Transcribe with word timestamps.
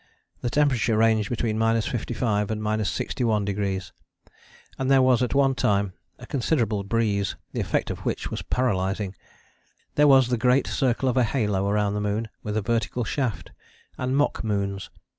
The 0.41 0.49
temperature 0.49 0.97
ranged 0.97 1.29
between 1.29 1.59
55° 1.59 2.49
and 2.49 2.59
61°, 2.63 3.91
and 4.79 4.89
there 4.89 4.99
was 5.03 5.21
at 5.21 5.35
one 5.35 5.53
time 5.53 5.93
a 6.17 6.25
considerable 6.25 6.83
breeze, 6.83 7.35
the 7.51 7.59
effect 7.59 7.91
of 7.91 7.99
which 7.99 8.31
was 8.31 8.41
paralysing. 8.41 9.13
There 9.93 10.07
was 10.07 10.29
the 10.29 10.39
great 10.39 10.65
circle 10.65 11.07
of 11.07 11.17
a 11.17 11.23
halo 11.23 11.71
round 11.71 11.95
the 11.95 12.01
moon 12.01 12.29
with 12.41 12.57
a 12.57 12.63
vertical 12.63 13.03
shaft, 13.03 13.51
and 13.95 14.17
mock 14.17 14.43
moons. 14.43 14.89